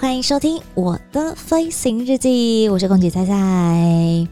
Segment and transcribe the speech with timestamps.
[0.00, 4.28] 欢迎收听我的飞行日记，我是空姐菜菜。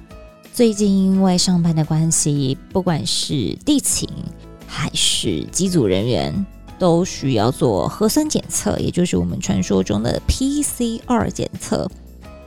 [0.53, 4.09] 最近因为上班的关系，不管是地勤
[4.67, 6.47] 还是机组人员，
[6.81, 11.89] 都需要做核酸检测，也就是我们传说中的 PCR 检测。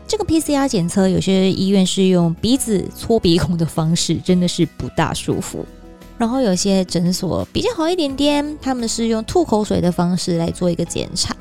[0.05, 5.65] 这个 PCR 检测，有些医院是用鼻子搓鼻孔的方式，真的是不大舒服。
[6.17, 11.33] 然后有些诊所比较好一点点，他们是用吐口水的方式来做一个检查。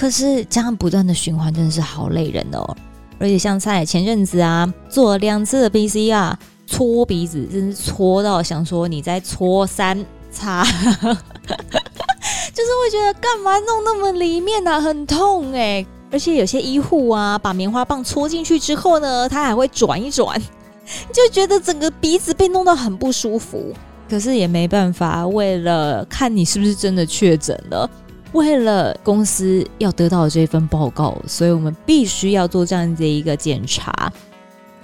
[0.00, 2.74] 可是这样不断的循环真的是好累人哦，
[3.18, 6.32] 而且像在前阵子啊，做了两次的 PCR，
[6.66, 10.02] 搓鼻子真是搓到想说你在搓三
[10.32, 14.80] 擦， 就是会觉得干嘛弄那么里面呢、啊？
[14.80, 15.84] 很痛哎！
[16.10, 20.40] 而且有些医护啊，把棉花棒戳进去之后呢，他还会转一转，
[21.12, 23.70] 就觉得整个鼻子被弄到很不舒服。
[24.08, 27.88] 可是也没办法，为了看你是不是真的确诊了。
[28.32, 34.12] 为了公司要得到这份报告，所以我们必须要做这样子的一个检查。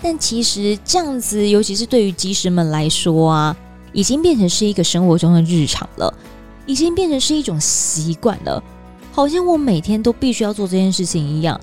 [0.03, 3.57] 但其实这样子，尤其是对于技师们来说啊，
[3.93, 6.13] 已经变成是一个生活中的日常了，
[6.67, 8.63] 已经变成是一种习惯了，
[9.13, 11.59] 好像我每天都必须要做这件事情一样，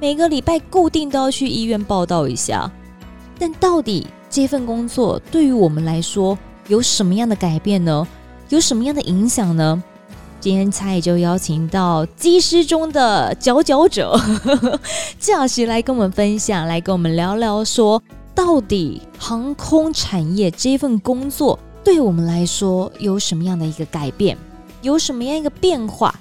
[0.00, 2.70] 每个礼拜固定都要去医院报道一下。
[3.38, 8.06] 但到底这份工作对于我们来说有什么样的改变呢？
[8.50, 9.82] 有什么样的影响呢？
[10.48, 14.18] 今天蔡就邀请到机师中的佼佼者，
[15.20, 18.02] 驾师来跟我们分享，来跟我们聊聊说，
[18.34, 24.38] 到底航空产业这份工作对我们来说有什么样的一个改变，
[24.80, 26.14] 有什么样一个变化？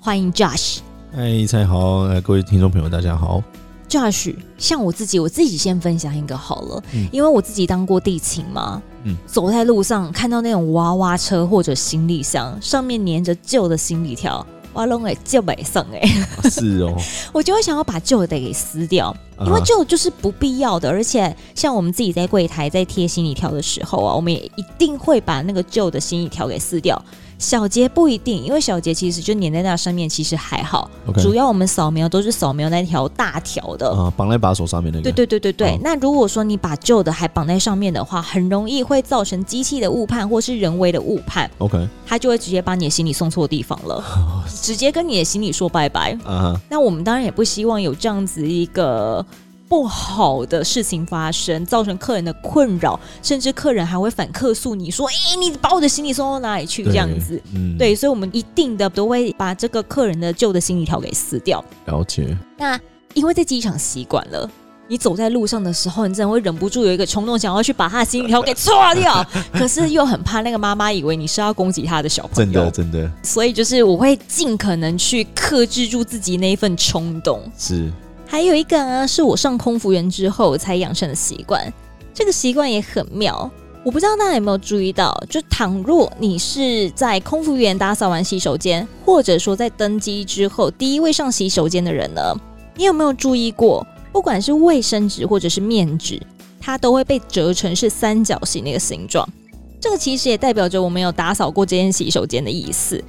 [0.00, 0.78] 欢迎 Josh。
[1.14, 3.40] 嗨，蔡好，各位听众朋友，大家好。
[3.88, 16.02] Josh，像我自己，我自己先分享一个好了，嗯、因为我自己当过地勤嘛，嗯，走在路上看到那种娃娃车或者行李箱上面粘着旧的行李条，哇龙哎旧北送哎，
[16.50, 16.94] 是哦，
[17.32, 27.02] 我就会想要把旧的给撕掉，因为旧就是不必要的，而且像我们自己在柜台在贴行李条的时候啊，我们也一定会把那个旧的行李条给撕掉。
[27.38, 30.90] 小节不一定，因为小节其实就粘在那上面，其实还好。
[31.06, 31.22] Okay.
[31.22, 35.04] 主要我们扫描都是扫描那条大条的，啊，绑在把手上面那个。
[35.04, 35.70] 对对对对对。
[35.76, 41.48] 哦、那如果说你把旧的还绑在上面的话，很容易会造成机器的误判或是人为的误判。
[41.58, 44.02] OK，他就会直接把你的行李送错地方了，
[44.60, 46.18] 直接跟你的行李说拜拜。
[46.24, 46.60] 啊哈。
[46.68, 49.24] 那我们当然也不希望有这样子一个。
[49.68, 61.62] 不好的事情发生，造成客人的困扰，甚至客人还会反客诉你说：“哎，你把我的行李送到哪里去？”这样子，嗯，对，所以我们一定的都会把这个客人的旧的行李条给撕掉。
[61.84, 62.36] 了解。
[62.56, 62.80] 那
[63.12, 64.50] 因为在机场习惯了，
[64.86, 73.12] 你走在路上的时候，你真的会忍不住有一个冲动，想要去把他的行李条给搓掉， 可是又很怕那个妈妈以为你是要攻击他的小朋友，真的真的。
[73.22, 77.42] 所以就是我会尽可能去克制住自己那一份冲动。
[77.58, 77.92] 是。
[78.30, 81.72] 还有一个啊，是我上空服员之后才养成的习惯。
[82.12, 83.50] 这个习惯也很妙，
[83.82, 92.20] 我不知道大家有没有注意到，就倘若你是在空服员打扫完洗手间，或者说在登机之后第一位上洗手间的人呢，
[92.76, 96.20] 你有没有注意过，不管是卫生纸或者是面纸，
[96.60, 99.26] 它都会被折成是三角形的一个形状。
[99.80, 103.02] 这个其实也代表着我们有打扫过这间洗手间的意思。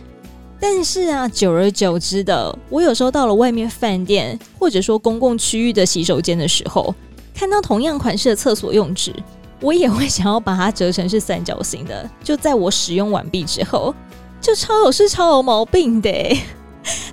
[0.59, 6.93] 但是啊，久而久之的，我有时候到了外面饭店或者说公共区域的洗手间的时候，
[7.33, 9.13] 看到同样款式的厕所用纸，
[9.61, 12.09] 我也会想要把它折成是三角形的。
[12.23, 13.95] 就在我使用完毕之后，
[14.41, 16.11] 就超有事超有毛病的。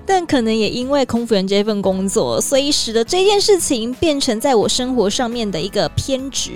[0.05, 6.51] 但可能也因为空服员这份工作，所以使得这件事情变成在我生活上面的一个偏执。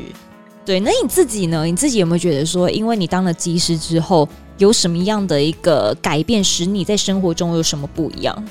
[0.66, 1.66] 对，那你自己呢？
[1.66, 4.28] 你自己有没有觉得说，因为你当了机师之后，
[4.62, 8.44] 有什么样的一个改变，使你在生活中有什么不一样？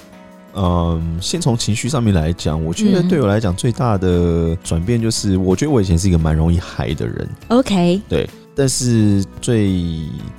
[0.52, 7.28] 嗯，先从情绪上面来讲，我觉得对我来讲最大的转变就是，我觉得我以前是一个蛮容易嗨的人。
[7.46, 9.80] OK，对，但是最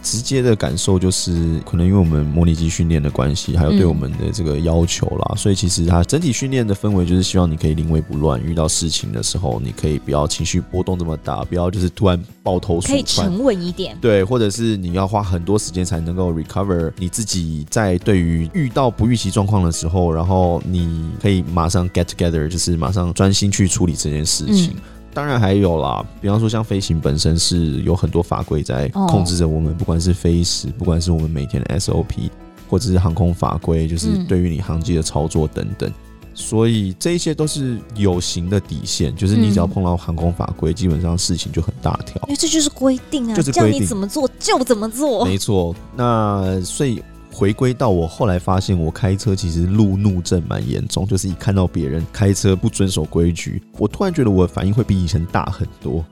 [0.03, 13.97] 直接的感受就是，可能因为我们模拟机训练的关系，还有对我们的这个要求啦，嗯、所以其实它整体训练的氛围就是希望你可以临危不乱，遇到事情的时候，你可以不要情绪波动这么大，不要就是突然抱头鼠窜，可以沉稳一点。
[13.99, 24.73] 对，或者是你要花很多时间才能够 recover 你自己在对于遇到不预期状况的时候，然后你可以马上 get together，就是马上专心去处理这件事情。
[24.75, 24.81] 嗯
[25.13, 32.29] 当然还有啦，比方说像飞行本身是有很多法规在控制着我们，不管是飞时，不管是我们每天的 SOP，
[32.69, 35.91] 或者是航空法规，就是对于你航机的操作等等，
[36.33, 45.75] 所以这一些都是有形的底线，就是你只要碰到航空法规，基本上事情就很大条，因为这就是规定啊，就是叫你怎么做就怎么做，没错。
[45.95, 47.03] 那所以。
[47.31, 56.03] 回归到我后来发现，我开车其实路怒症蛮严重，就是一看到别人开车不遵守规矩，我突然觉得我的反应会比以前大很多。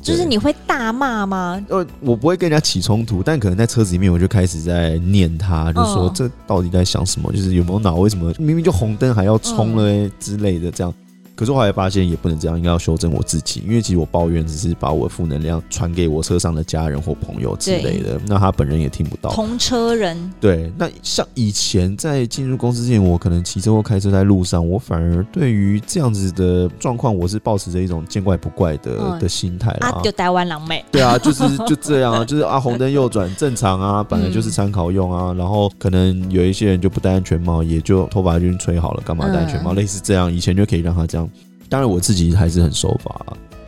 [0.00, 1.60] 就是你会大骂吗？
[1.68, 7.32] 呃，我不会跟人家起冲突，但可能在车子里面我就开始在念他，就说这到底在想什么？
[7.32, 7.96] 就是有没有脑？
[7.96, 10.94] 为什么明明就红灯还要冲了、欸、之类的这样。
[11.38, 19.30] 可是后来发现也不能这样，应该要修正我自己，因为其实我抱怨只是把我的负能量传给我车上的家人或朋友之类的，那他本人也听不到。
[19.30, 20.18] 同车人。
[20.40, 30.00] 对，那像以前在进入公司之前，我可能骑车或开车在路上，我反而对于这样子的状况，我是保持着一种见怪不怪的、嗯、的心态啊。
[30.02, 30.84] 就台湾狼妹。
[30.90, 35.32] 对啊，就是 就这样啊，就是啊，红灯右转正常啊，本来就是参考用啊。
[35.34, 39.72] 然后可能有一些人就不戴安全帽，也就头发就吹好了，干嘛戴安全帽？
[39.72, 41.27] 嗯、类似这样，以前就可以让他这样。
[41.68, 43.24] 当然，我自己还是很守法，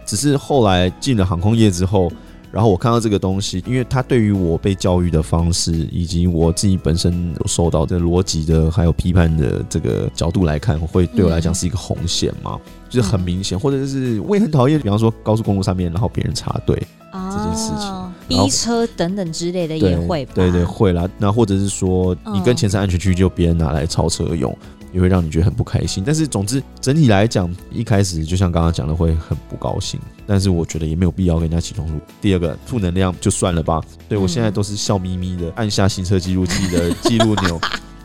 [0.06, 2.10] 只是后来进了航空业之后，
[2.50, 12.58] 然后我看到这个东西，因为它对于我被教育的方式，以及我自己本身有受到的逻辑的还有批判的这个角度来看，会对我来讲是一个红线嘛，
[12.88, 16.74] 就是很明显，或者是我也很讨厌，比方说高速公路上面，然后别人插队
[17.12, 24.56] 这件事情，逼车等等之类的也会，对对会啦，那或者是说你跟前车安全区就别人拿来超车用。
[24.92, 32.00] 也会让你觉得很不开心，但是总之整体来讲，一开始就像刚刚讲的会很不高兴，但是我觉得也没有必要跟人家起冲突。
[32.20, 37.60] 第二个负能量就算了吧，对我现在都是笑眯眯的按下行车记录器的记录钮。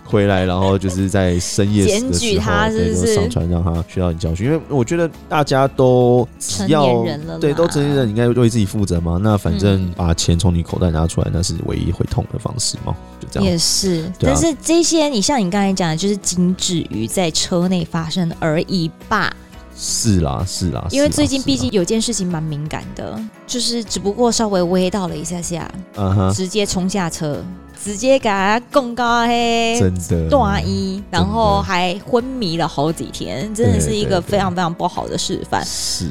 [0.06, 4.46] 回来，然后就是在深夜检举他，是不是上传让他学到你教训。
[4.46, 9.20] 因为我觉得大家都只要成年人了，对，都成年人，应该为自己负责嘛。
[9.22, 12.96] 那反正把钱从你口袋拿出来，那是唯一会痛的方式嘛。
[13.20, 13.50] 就这样。
[13.50, 19.36] 也是，啊、但是这些你像你刚才讲的，就是仅止于在车内发生而已吧。
[19.78, 27.44] 是啦，是啦，因为最近毕竟有件事情蛮敏感的，就是只不过稍微微到了一下下，嗯哼，直接冲下车。
[27.84, 30.30] 直接给他供高嘿，真的。
[30.30, 35.64] 断一，然后还昏迷了好几天，真的是一个非常非常不好的示范。
[35.64, 36.10] 是，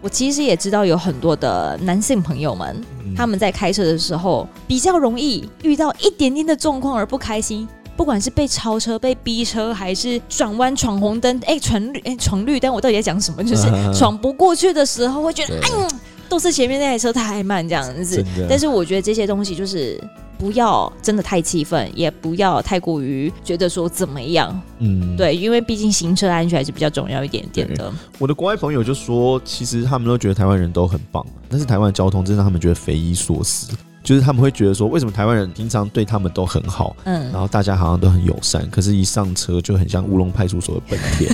[0.00, 2.80] 我其实也知道有很多的男性朋友们，
[3.16, 13.42] 他们在开车的时候比较容易遇到一点点的状况而不开心，不管是被超车、被逼车，还是转弯闯红灯，哎，闯绿，哎，闯绿灯，我到底在讲什么？
[13.44, 15.88] 就是闯不过去的时候，会觉得，哎呀，
[16.28, 18.24] 都是前面那台车太慢这样子。
[18.48, 20.00] 但是我觉得这些东西就是。
[20.40, 24.58] 不要真的太气愤，也不要太过于觉得说怎么样。
[24.78, 27.92] 嗯，对，因为毕竟行车安全还是比较重要一点点的。
[28.18, 33.70] 我的国外朋友就说，其实他们都觉得台湾人都很棒，但是台湾的交通真的让他们觉得匪夷所思。
[34.02, 41.30] 就是他们会觉得说，为什么台湾人平常对他们都很好，嗯，然后大家好像都很友善，可是一上车就很像乌龙派出所的本田，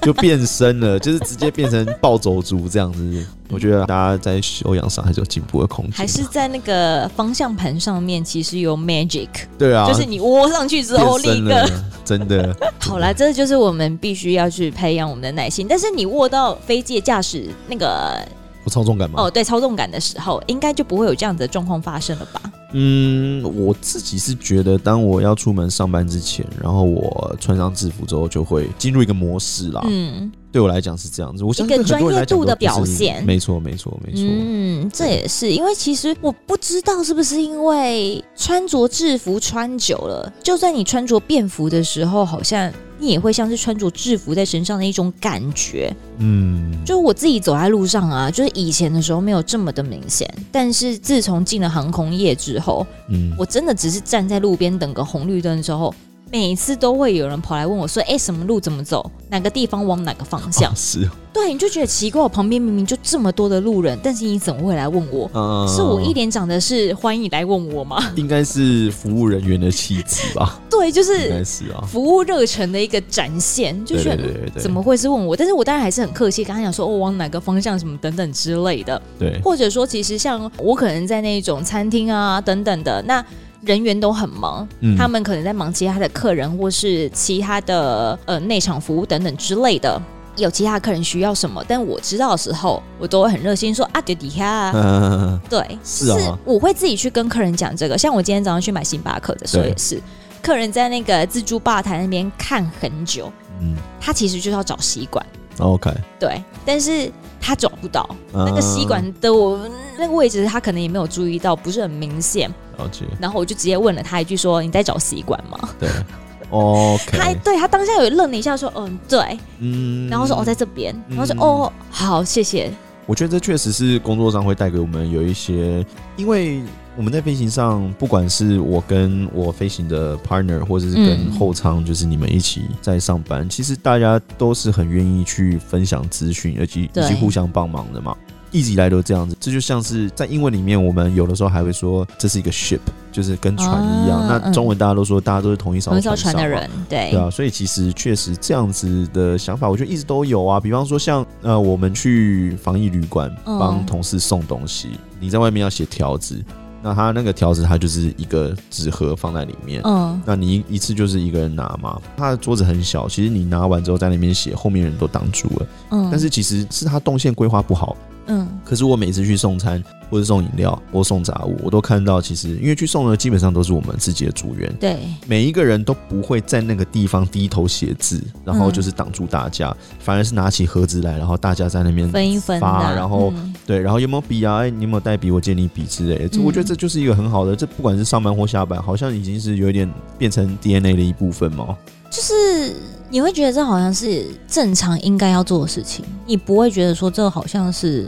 [0.00, 3.26] 就变身了，就是直接变成暴走族这样子。
[3.50, 9.28] 我觉得大家在修养上还是有进步的空间，还是在那个方向盘上面其实有 magic，
[9.58, 11.68] 对啊，就是你窝上去之后立刻
[12.04, 12.54] 真的。
[12.80, 15.66] 好啦，这就是我们必须要去培养我们的耐心。
[15.68, 18.26] 但是你握到飞机驾驶那个。
[18.74, 19.22] 不操纵感吗？
[19.22, 22.40] 哦，对，操纵感的时候，应该就不会有这样子的状况发生了吧？
[22.72, 29.80] 嗯，我自己是觉得，当我要出门上班之前，然后我穿上制服之后，就会进入一个模式啦。
[29.88, 31.44] 嗯，对我来讲是这样子。
[31.44, 34.22] 我相信很多人来讲，一个专业度的表现，没错，没错，没错。
[34.26, 42.72] 嗯，这也是因为其实我不知道是不是因为穿着制服穿久了，就算你穿着便服的时候，好像。
[42.98, 55.94] 你也会像是穿着制服在身上的一种感觉，嗯，就是我自己走在路上啊，就是以前的时候没有这么的明显，但是自从进了航空业之后，嗯，我真的只是站在路边等个红绿灯之后，
[56.34, 59.08] 每次都会有人跑来问我说：“哎，什么路怎么走？
[59.30, 65.30] 哪个地方往哪个方向？”哦、是、哦，对，你就觉得奇怪，我旁边明明就这么多的路人，但是你怎么会来问我？
[65.32, 68.10] 嗯、是我一脸长的是欢迎你来问我吗？
[68.16, 70.60] 应该是服务人员的气质吧？
[70.68, 71.40] 对，就是
[71.86, 74.18] 服务热忱的一个展现，就是
[74.58, 75.36] 怎么会是问我？
[75.36, 83.24] 但是我当然还是很客气，跟他讲说：“我、哦、往哪个方向，什么等等之类的。”对，或者说，其实像我可能在那种餐厅啊等等的那。
[83.64, 90.00] 人员都很忙，嗯，他们可能在忙其他的客人，或是其他的呃内场服务等等之类的。
[90.36, 97.96] 有其他客人需要什么，但我知道的时候，我都会很热心说啊，对底下、啊， 对，是啊、哦，我会自己去跟客人讲这个。
[97.96, 100.02] 像我今天早上去买星巴克的时候也是，
[100.42, 105.24] 客人在那个自助吧台那边看很久，嗯，他其实就是要找吸管
[105.58, 107.10] ，OK，对，但是。
[107.46, 109.68] 他找不到、嗯、那个吸管的我
[109.98, 112.48] 那个位置，他可能也没有注意到，不是很明显。
[112.78, 113.04] 了解。
[113.20, 115.86] 然后我就直接问了他一句说：“你在找吸管吗？”对。
[116.48, 117.18] OK。
[117.18, 120.08] 他对他当下有愣了一下，说：“嗯，对。”嗯。
[120.08, 122.72] 然后说：“哦，在这边。”然后说：“哦，好，谢谢。”
[123.04, 125.84] 我觉得这确实是工作上会带给我们有一些，
[126.16, 126.62] 因为。
[126.96, 138.16] 我们在飞行上，不管是我跟我飞行的 partner，或者是跟后舱，就是你们一起在上班，嗯、其实大家都是很愿意去分享资讯，而且以及互相帮忙的嘛。
[138.52, 142.78] 一直以来都这样子，这就像是在英文里面，我们有的时候还会说这是一个 ship，
[143.10, 144.20] 就是跟船一样。
[144.20, 147.28] 啊、那中文大家都说，大家都是同一艘船，船的人，对对啊。
[147.28, 150.60] 所以其实确实这样子的想法，我觉得一直都有啊。
[150.60, 156.40] 比方说像呃，我们去防疫旅馆帮同事送东西，嗯、你在外面要写条子。
[156.84, 159.80] 那他那个条子，它就是一个纸盒放在里面。
[159.84, 161.98] 嗯，那你一次就是一个人拿嘛。
[162.14, 165.66] 他的桌子很小，其实你拿完之后在那边写，后面人都挡住了。
[165.92, 167.96] 嗯，但是其实是他动线规划不好。
[168.26, 184.58] 嗯，可是我每次去送餐或者送饮料或送杂物，我都看到，其实因为去送的基本上都是我们自己的组员，对，每一个人都不会在那个地方低头写字，然后就是挡住大家，嗯、反而是拿起盒子来，然后大家在那边分一分，然后、嗯、对，然后有没有笔啊？
[184.58, 185.30] 哎，你有没有带笔？
[185.30, 186.28] 我借你笔之类的。
[186.28, 191.76] 这我觉得这就是一个很好的，这不管是上班或下班，好像已经是有一点变成 DNA 的一部分嘛。
[192.14, 192.76] 就是
[193.10, 198.06] 你会觉得这好像是正常应该要做的事情，你不会觉得说这好像是。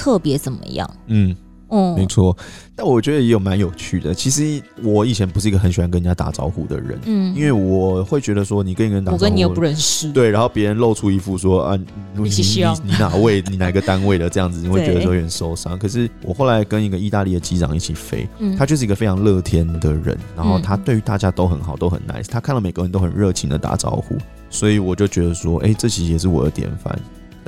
[0.00, 0.88] 特别怎么样？
[1.08, 1.34] 嗯，
[1.70, 2.36] 嗯，没错。
[2.74, 4.14] 但我觉得也有蛮有趣的。
[4.14, 11.76] 其实我以前不是一个很喜欢跟人家打招呼的人，嗯，因为我会觉得说你跟一个人打招呼，我跟你又不认识，对，然后别人露出一副说啊，
[12.14, 13.42] 你你你，你哪位？
[13.50, 14.30] 你哪个单位的？
[14.30, 15.78] 这样子 你会觉得说有点受伤。
[15.78, 24.16] 可是我后来跟一个意大利的机长一起飞，嗯，他就是一个非常乐天的人，然后他对于大家都很好，都很 nice，他看到每个人都很热情的打招呼，
[24.50, 26.96] 所以我就觉得说，哎，这其实也是我的典范。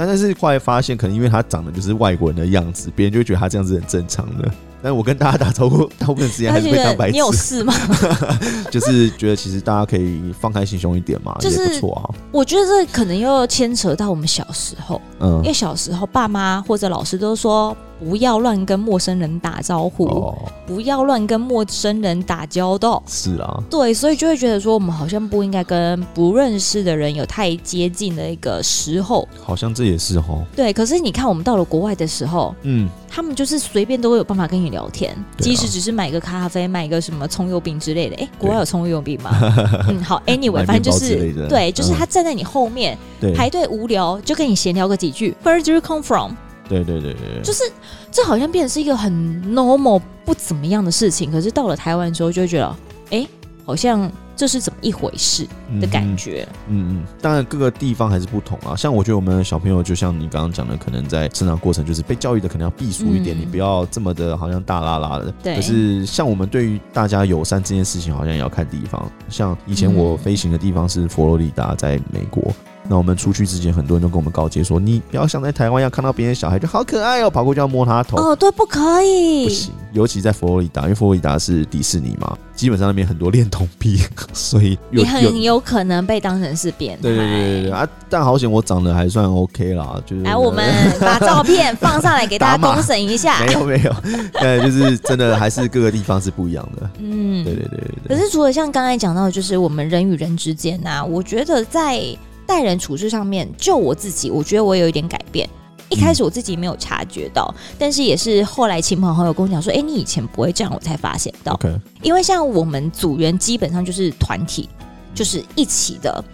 [0.07, 4.50] 但是后来发现，可能因为他长得就是外国人的样子，别人就会觉得他这样子很正常的。
[4.83, 7.12] 但是我跟大家打招呼，大部分时间还是被当白痴。
[7.12, 7.75] 你有事吗？
[8.71, 12.02] 就是觉得其实大家可以放开心胸一点嘛，就是、也不错啊。
[12.33, 17.76] 我觉得这可能又牵扯到我们小时候，嗯，因为小时候爸妈或者老师都说。
[18.00, 20.35] 不要乱跟陌生人打招呼，哦、
[20.66, 23.02] 不要乱跟陌生人打交道。
[23.07, 29.28] 是啊，对，所以就会觉得说，我们好像不应该跟不认识的人有太接近的一个时候。
[29.42, 30.42] 好像这也是哦。
[30.57, 38.16] 对，可是你看，我们到了国外的时候，嗯，他们就是随便都会有办法跟你聊天，啊、即使只是买个咖啡、买个什么葱油饼之类的。
[38.16, 39.30] 哎，国外有葱油饼吗？
[39.88, 45.37] 嗯，好，Anyway，反正就是对，就是他站在你后面、嗯、排队无聊，就跟你闲聊个几句。
[45.45, 46.33] Where do you come from？
[46.70, 47.64] 对对对对，就是
[48.12, 49.12] 这好像变成是一个很
[49.52, 52.76] normal 不怎么样的事情，可是到了台湾之后，就会觉得，
[53.10, 53.26] 哎，
[53.64, 55.46] 好像这是怎么一回事
[55.80, 56.46] 的感觉。
[56.68, 58.76] 嗯嗯，当然各个地方还是不同啊。
[58.76, 65.34] 像我觉得我们小朋友，就像你刚刚讲的，可能在成长过程就是被教育的可能要避俗一点，嗯、你不要这么的好像大拉拉的。
[65.42, 65.56] 对。
[65.56, 69.10] 可是像我们对于大家友善这件事情，好像也要看地方。
[69.28, 72.42] 像以前我飞行的地方是佛罗里达，在美国。
[72.88, 79.72] 那我们出去之前，很多人都跟我们告诫说：“你不要像在台湾一样，看到别人小孩就好可爱哦，跑过去要摸他头。”哦，对，不可以，不行。
[79.92, 84.00] 尤其在佛罗里达，因为佛罗里达是迪士尼嘛，基本上那边很多恋童癖，
[84.32, 87.02] 所以你很有可能被当成是变态。
[87.02, 87.87] 对对对对对啊！
[88.08, 90.64] 但好险，我长得还算 OK 啦，就是来我们
[91.00, 93.44] 把照片放上来给大家 公审一下。
[93.46, 93.94] 没有没有，
[94.40, 96.90] 对，就是真的还是各个地方是不一样的。
[96.99, 98.16] 嗯，对对对对。
[98.16, 102.02] 可是除了像刚才讲到的，就是我们人与人之间呐，我觉得在。
[102.50, 105.49] 待人处事上面，就我自己，我觉得我有一点改变。
[105.88, 111.57] 一开始我自己没有察觉到，嗯、但是也是后来亲朋好友跟我讲说：“哎、欸，你以前不会这样。”我才发现到。
[112.02, 114.69] 因为像我们组员基本上就是团体，
[115.14, 116.25] 就是一起的。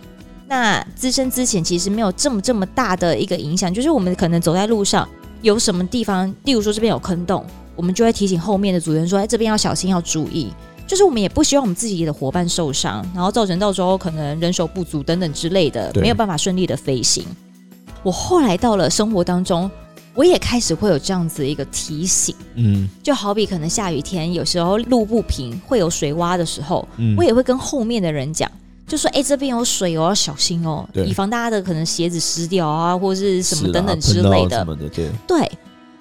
[0.48, 5.06] 那资深之前其实没有这么这么大的一个影响，就是我们可能走在路上
[5.42, 7.44] 有什么地方，例如说这边有坑洞，
[7.74, 10.50] 我们就会提醒后面的组员说：“哎，这边要小心，要注意。”
[10.86, 17.24] 就是我们也不希望我们自己的伙伴受伤，然后造成到时候可能人手不足等等之类的，没有办法顺利的飞行。
[18.02, 19.68] 我后来到了生活当中，
[20.14, 28.50] 我也开始会有这样子一个提醒，嗯，就好比可能下雨天，有时候路不平会有水洼的时候，嗯，我也会跟后面的人讲，
[28.86, 34.64] 就说：“哎，这边有水哦，要小心哦，以防大家的可能鞋子湿掉啊，或者是什么等等之类的。”
[34.94, 35.10] 对。
[35.26, 35.50] 对。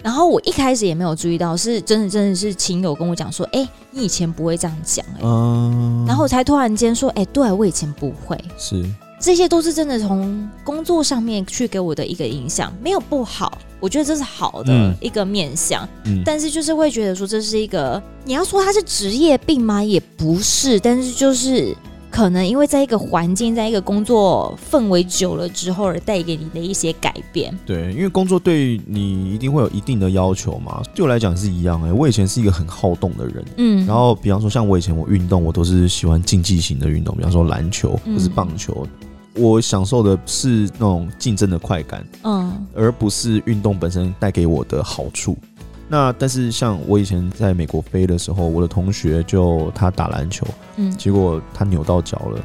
[0.05, 8.85] 然后我一开始也没有注意到，是真的真的是亲友跟我讲说：“哎，你以前不会这样讲。”哎，嗯，然后我才突然间说：“哎，对，我以前不会。”是。
[9.19, 15.89] 这些都是真的从工作上面去给我的一个影响，没有不好，我觉得这是好的一个面向。
[16.03, 19.83] 嗯，但是就是会觉得说这是一个，你要说它是职业病吗？
[19.83, 21.75] 也不是，但是就是
[22.15, 27.53] 可能因为在一个环境，在一个工作氛围久了之后而带给你的一些改变。
[27.65, 30.81] 对，因为工作对你一定会有一定的要求嘛。
[30.95, 38.87] 对我来讲是一样哎、欸，我以前是一个很好动的人，嗯，然后比方说像我以前我运动，我都是喜欢竞技型的运动，比方说篮球或是棒球。
[39.01, 39.07] 嗯
[39.37, 45.37] 我享受的是那种竞争的快感，嗯，而不是运动本身带给我的好处。
[45.87, 50.45] 那但是像我以前在美国飞的时候，我的同学就他打篮球，
[50.77, 52.41] 嗯，结果他扭到脚了，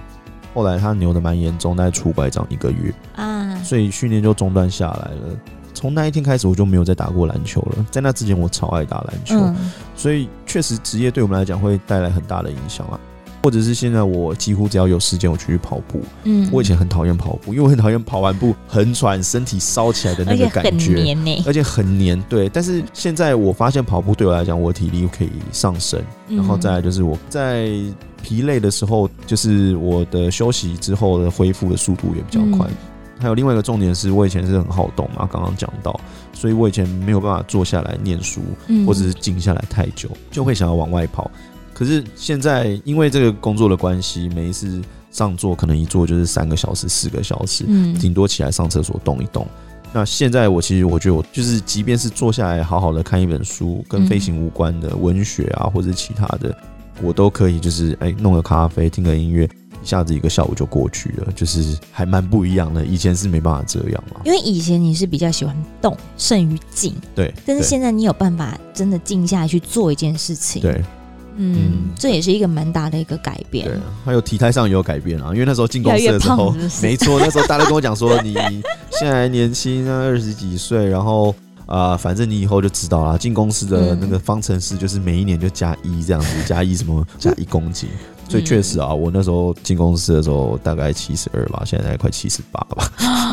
[0.55, 5.39] 后来他扭的蛮严重，大概出拐杖一个月啊，所以训练就中断下来了。
[5.73, 7.87] 从那一天开始，我就没有再打过篮球了。
[7.91, 9.57] 在那之前，我超爱打篮球，嗯，
[9.97, 13.01] 所以确实职业对我们来讲会带来很大的影响啊。
[13.43, 16.01] 或者是现在我几乎只要有时间，我就去跑步。
[16.25, 22.23] 嗯，我以前很讨厌跑步，因为我很讨厌跑完步很喘，身体烧起来的那个感觉，而且很黏呢，而且很黏。
[22.29, 26.01] 对，但是现在我发现跑步对我来讲，我体力可以上升。
[26.29, 27.71] 然后再来就是我在
[28.23, 32.67] 疲累的时候，就是我的休息之后的恢复的速度也比较快。
[33.19, 36.01] 还有另外一个重点是我以前是很好动嘛，刚刚讲到，
[36.33, 38.41] 所以我以前没有办法坐下来念书，
[38.87, 41.31] 或者是静下来太久，就会想要往外跑。
[41.81, 49.47] 可是现在，因为这个工作的关系，每一次上座可能一坐就是三个小时、四个小时，嗯，顶多起来上厕所动一动。
[49.91, 56.55] 那现在我其实我觉得我就是，即便是坐下来好好的看一本书，跟飞行无关的文学啊，或者其他的，
[57.01, 59.49] 我都可以就是哎弄个咖啡，听个音乐，
[59.83, 62.85] 一下子一个下午就过去了，就是还蛮不一样的。
[62.85, 70.85] 以前是没办法这样嘛，因为以前你是比较喜欢动胜于静，对，但是现在你有办法真的静下来去做一件事情，对。
[71.37, 73.67] 嗯，这也是一个蛮大的一个改变。
[73.67, 78.35] 对，还有体态上也有改变啊，因为那时候进公司的时候，是是 没错，那时候大家跟我讲说，你
[78.99, 81.31] 现在还年轻啊，二十几岁，然后
[81.67, 87.89] 啊、呃，反正你以后就知道了，进公司的那个方程式就是每一年就加一这样子，加一什么加一公斤。
[88.29, 92.93] 所以确实啊，我那时候进公司的时候大概七十二吧，现在大概快七十八吧。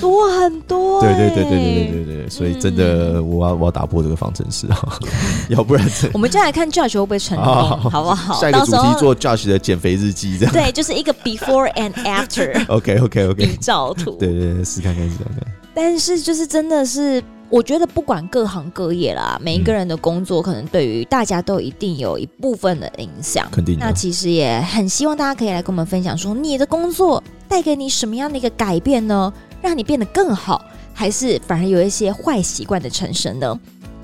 [0.00, 4.98] 多很多，对对对对对对对对，所以真的我要我要打破这个方程式啊，
[5.48, 8.34] 要不然我们就来看 Josh 会不会成功，好不好？
[8.40, 12.64] 下一个主题做 Josh 的减肥日记，这样对，就是一个 before and after。
[12.68, 15.46] OK OK OK，比照图，对对对，试看看试看看。
[15.72, 23.78] 但是就是真的是，我觉得不管各行各业啦，每一个人的工作可能对于大家都一定有一部分的影响，肯定。
[23.78, 29.32] 那其实也很希望大家可以来跟我们分享，说你的工作带给你什么样的一个改变呢？
[29.62, 33.58] 让你变得更好，还是反而有一些坏习惯的产生呢？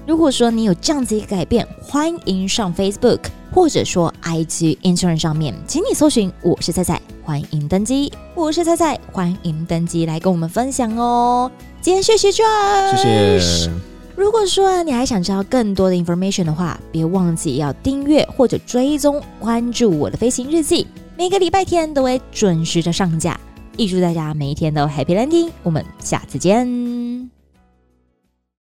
[0.06, 3.20] 如果说你有这样子一个改变，欢迎上 Facebook
[3.52, 8.12] 或者说 IG Instagram 上面，请你搜寻我是菜菜，欢迎登机。
[8.34, 11.50] 我是菜菜，欢迎登机来跟我们分享哦。
[11.80, 13.70] 今天谢谢 Josh，谢谢。
[14.14, 20.86] 如果说你还想知道更多的 information 的话，别忘记要订阅或者追踪关注我的飞行日记，
[21.18, 23.38] 每个礼拜天都会准时的上架。
[23.78, 27.35] 预祝大家每一天都 Happy Landing，我们下次见。